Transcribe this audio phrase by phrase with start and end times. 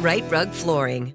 [0.00, 1.14] Rite Rug Flooring.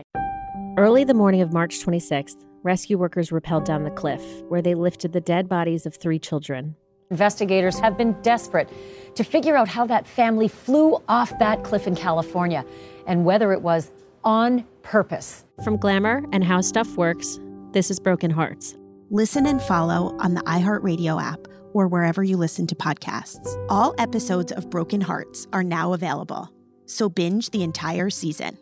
[0.77, 5.13] Early the morning of March 26th, rescue workers rappelled down the cliff, where they lifted
[5.13, 6.75] the dead bodies of three children.
[7.09, 8.69] Investigators have been desperate
[9.15, 12.63] to figure out how that family flew off that cliff in California
[13.05, 13.91] and whether it was
[14.23, 15.43] on purpose.
[15.63, 17.39] From Glamour and How Stuff Works,
[17.73, 18.77] this is Broken Hearts.
[19.09, 23.57] Listen and follow on the iHeartRadio app or wherever you listen to podcasts.
[23.69, 26.49] All episodes of Broken Hearts are now available,
[26.85, 28.57] so binge the entire season.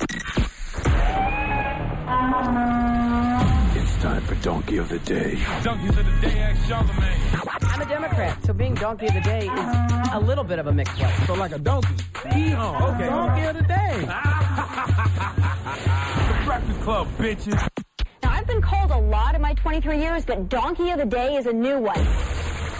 [0.00, 0.10] It's
[4.02, 5.38] time for Donkey of the Day.
[5.64, 7.20] Donkeys of the Day, ask Charlemagne.
[7.62, 10.72] I'm a Democrat, so being Donkey of the Day is a little bit of a
[10.72, 11.12] mixed one.
[11.26, 11.94] So like a donkey.
[12.14, 12.80] Yeehaw.
[12.80, 13.06] Oh, okay.
[13.06, 14.00] Donkey of the Day.
[16.28, 17.68] the Breakfast Club, bitches.
[18.22, 21.34] Now, I've been called a lot in my 23 years, but Donkey of the Day
[21.36, 22.06] is a new one.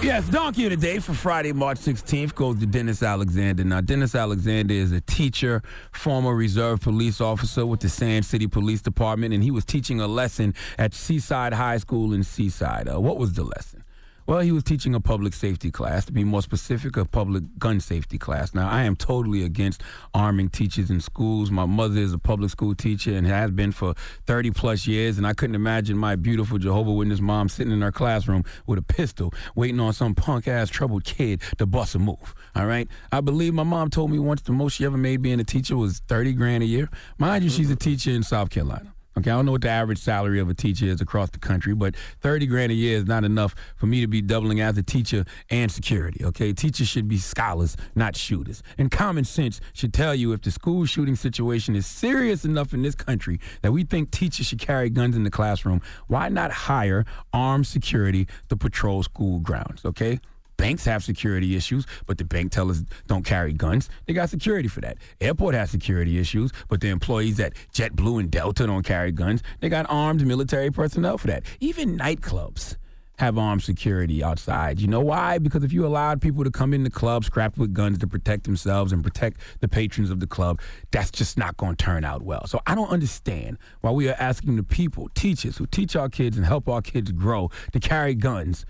[0.00, 3.64] Yes, Donkey of the Day for Friday, March 16th goes to Dennis Alexander.
[3.64, 5.60] Now, Dennis Alexander is a teacher,
[5.90, 10.06] former reserve police officer with the Sand City Police Department, and he was teaching a
[10.06, 12.88] lesson at Seaside High School in Seaside.
[12.88, 13.82] Uh, what was the lesson?
[14.28, 17.80] Well, he was teaching a public safety class, to be more specific, a public gun
[17.80, 18.52] safety class.
[18.52, 21.50] Now, I am totally against arming teachers in schools.
[21.50, 23.94] My mother is a public school teacher and has been for
[24.26, 27.90] 30 plus years, and I couldn't imagine my beautiful Jehovah Witness mom sitting in her
[27.90, 32.34] classroom with a pistol, waiting on some punk ass troubled kid to bust a move.
[32.54, 32.86] All right?
[33.10, 35.74] I believe my mom told me once the most she ever made being a teacher
[35.74, 36.90] was 30 grand a year.
[37.16, 38.92] Mind you, she's a teacher in South Carolina.
[39.18, 41.74] Okay, I don't know what the average salary of a teacher is across the country,
[41.74, 44.82] but 30 grand a year is not enough for me to be doubling as a
[44.82, 46.24] teacher and security.
[46.24, 48.62] Okay, teachers should be scholars, not shooters.
[48.78, 52.82] And common sense should tell you if the school shooting situation is serious enough in
[52.82, 57.04] this country that we think teachers should carry guns in the classroom, why not hire
[57.32, 59.84] armed security to patrol school grounds?
[59.84, 60.20] Okay,
[60.58, 63.88] Banks have security issues, but the bank tellers don't carry guns.
[64.06, 64.98] They got security for that.
[65.20, 69.40] Airport has security issues, but the employees at JetBlue and Delta don't carry guns.
[69.60, 71.44] They got armed military personnel for that.
[71.60, 72.76] Even nightclubs
[73.20, 74.80] have armed security outside.
[74.80, 75.38] You know why?
[75.38, 78.92] Because if you allowed people to come into clubs strapped with guns to protect themselves
[78.92, 82.46] and protect the patrons of the club, that's just not going to turn out well.
[82.48, 86.36] So I don't understand why we are asking the people, teachers who teach our kids
[86.36, 88.66] and help our kids grow, to carry guns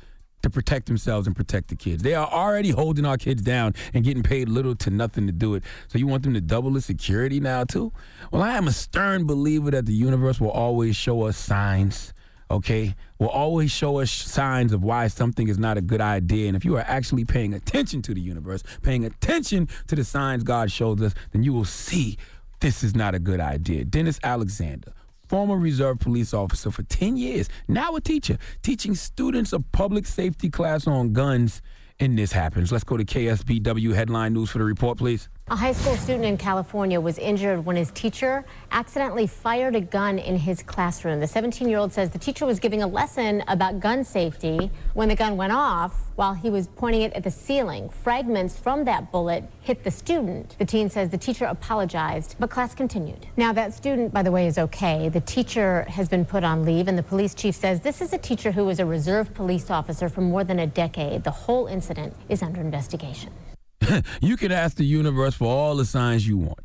[0.49, 2.03] to protect themselves and protect the kids.
[2.03, 5.55] They are already holding our kids down and getting paid little to nothing to do
[5.55, 5.63] it.
[5.89, 7.93] So you want them to double the security now too?
[8.33, 12.13] Well, I am a stern believer that the universe will always show us signs
[12.51, 16.49] okay, will always show us signs of why something is not a good idea.
[16.49, 20.45] And if you are actually paying attention to the universe, paying attention to the signs
[20.45, 22.17] God shows us, then you will see
[22.61, 23.85] this is not a good idea.
[23.85, 24.93] Dennis Alexander,
[25.29, 30.49] former reserve police officer for 10 years, now a teacher, teaching students a public safety
[30.49, 31.63] class on guns.
[32.01, 32.71] And this happens.
[32.71, 35.29] Let's go to KSBW headline news for the report, please.
[35.51, 40.19] A high school student in California was injured when his teacher accidentally fired a gun
[40.19, 41.21] in his classroom.
[41.21, 45.09] The 17 year old says the teacher was giving a lesson about gun safety when
[45.09, 47.89] the gun went off while he was pointing it at the ceiling.
[47.89, 50.55] Fragments from that bullet hit the student.
[50.59, 53.27] The teen says the teacher apologized, but class continued.
[53.39, 55.09] Now, that student, by the way, is okay.
[55.09, 58.19] The teacher has been put on leave, and the police chief says this is a
[58.19, 61.25] teacher who was a reserve police officer for more than a decade.
[61.25, 63.33] The whole incident is under investigation.
[64.21, 66.61] you can ask the universe for all the signs you want.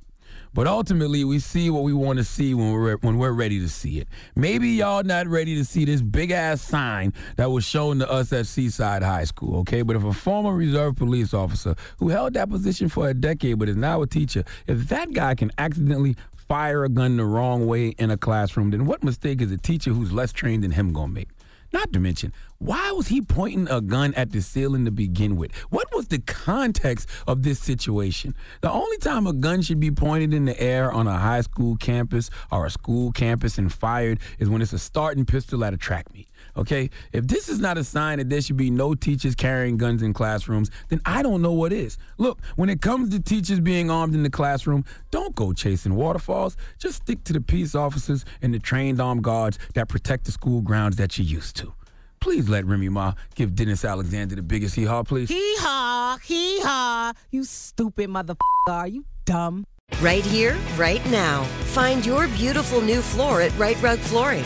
[0.56, 3.68] But ultimately, we see what we want to see when we're when we're ready to
[3.68, 4.08] see it.
[4.36, 8.32] Maybe y'all not ready to see this big ass sign that was shown to us
[8.32, 9.82] at Seaside High School, okay?
[9.82, 13.68] But if a former reserve police officer who held that position for a decade but
[13.68, 17.90] is now a teacher, if that guy can accidentally fire a gun the wrong way
[17.98, 21.12] in a classroom, then what mistake is a teacher who's less trained than him gonna
[21.12, 21.30] make?
[21.74, 25.52] Not to mention, why was he pointing a gun at the ceiling to begin with?
[25.72, 28.36] What was the context of this situation?
[28.62, 31.76] The only time a gun should be pointed in the air on a high school
[31.76, 35.78] campus or a school campus and fired is when it's a starting pistol at a
[35.78, 36.28] track meet.
[36.56, 36.90] Okay?
[37.12, 40.14] If this is not a sign that there should be no teachers carrying guns in
[40.14, 41.98] classrooms, then I don't know what is.
[42.18, 46.58] Look, when it comes to teachers being armed in the classroom, don't go chasing waterfalls.
[46.78, 50.62] Just stick to the peace officers and the trained armed guards that protect the school
[50.62, 51.74] grounds that you're used to.
[52.20, 55.28] Please let Remy Ma give Dennis Alexander the biggest hee haw, please.
[55.28, 57.12] Hee haw, hee haw.
[57.32, 58.38] You stupid motherfucker.
[58.70, 59.66] Are you dumb?
[60.02, 61.44] Right here, right now.
[61.74, 64.46] Find your beautiful new floor at Rite Rug Flooring.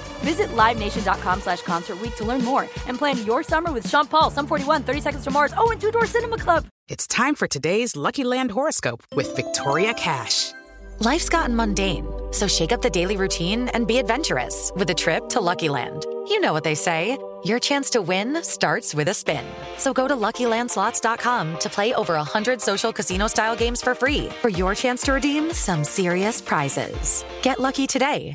[0.23, 4.29] Visit LiveNation.com slash Concert Week to learn more and plan your summer with Sean Paul,
[4.29, 6.65] Sum 41, 30 Seconds to Mars, oh, and Two Door Cinema Club.
[6.87, 10.51] It's time for today's Lucky Land horoscope with Victoria Cash.
[10.99, 15.29] Life's gotten mundane, so shake up the daily routine and be adventurous with a trip
[15.29, 16.05] to Lucky Land.
[16.27, 17.17] You know what they say.
[17.43, 19.43] Your chance to win starts with a spin.
[19.77, 24.75] So go to LuckyLandSlots.com to play over 100 social casino-style games for free for your
[24.75, 27.25] chance to redeem some serious prizes.
[27.41, 28.33] Get lucky today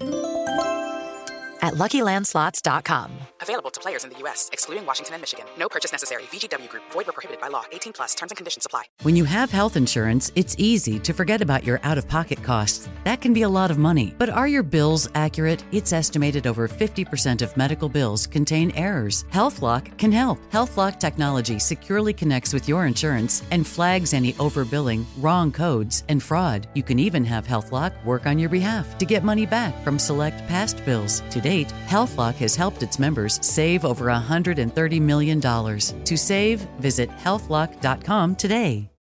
[1.62, 3.35] at LuckyLandSlots.com.
[3.48, 5.46] Available to players in the U.S., excluding Washington and Michigan.
[5.56, 6.24] No purchase necessary.
[6.24, 6.82] VGW Group.
[6.90, 7.62] Void where prohibited by law.
[7.70, 8.12] 18 plus.
[8.16, 8.86] Terms and conditions apply.
[9.02, 12.88] When you have health insurance, it's easy to forget about your out-of-pocket costs.
[13.04, 14.16] That can be a lot of money.
[14.18, 15.62] But are your bills accurate?
[15.70, 19.24] It's estimated over 50% of medical bills contain errors.
[19.30, 20.40] HealthLock can help.
[20.50, 26.66] HealthLock technology securely connects with your insurance and flags any overbilling, wrong codes, and fraud.
[26.74, 30.44] You can even have HealthLock work on your behalf to get money back from select
[30.48, 31.22] past bills.
[31.30, 32.98] To date, HealthLock has helped its
[33.44, 35.40] save over $130 million.
[35.40, 38.88] To save, visit healthlock.com today.